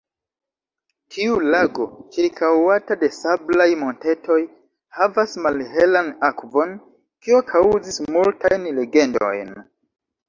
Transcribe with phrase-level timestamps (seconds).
[1.15, 4.39] Tiu lago, ĉirkaŭata de sablaj montetoj,
[5.01, 6.75] havas malhelan akvon,
[7.27, 9.55] kio kaŭzis multajn legendojn.